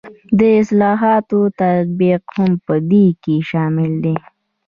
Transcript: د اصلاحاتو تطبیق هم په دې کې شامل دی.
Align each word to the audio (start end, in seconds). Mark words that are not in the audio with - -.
د 0.37 0.39
اصلاحاتو 0.61 1.39
تطبیق 1.59 2.21
هم 2.35 2.51
په 2.65 2.75
دې 2.89 3.05
کې 3.23 3.35
شامل 3.49 3.91
دی. 4.03 4.15